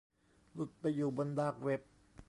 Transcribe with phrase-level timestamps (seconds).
[0.53, 1.81] หลุดไปอยู่บนดาร์กเว็บ